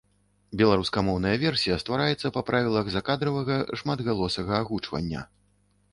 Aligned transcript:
Беларускамоўная 0.61 1.33
версія 1.43 1.75
ствараецца 1.83 2.33
па 2.37 2.43
правілах 2.49 2.89
закадравага 2.97 3.61
шматгалосага 3.83 4.53
агучвання. 4.65 5.21